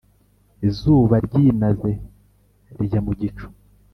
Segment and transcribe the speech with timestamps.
[0.67, 1.91] izuba ryinaze
[2.77, 3.47] rijya mu gicu